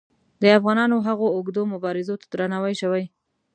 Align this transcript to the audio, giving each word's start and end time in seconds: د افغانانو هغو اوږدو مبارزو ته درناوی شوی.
د 0.41 0.43
افغانانو 0.57 0.97
هغو 1.07 1.25
اوږدو 1.35 1.61
مبارزو 1.73 2.15
ته 2.21 2.25
درناوی 2.31 2.73
شوی. 2.81 3.03